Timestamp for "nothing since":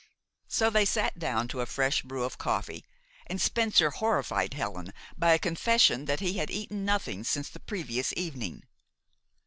6.83-7.49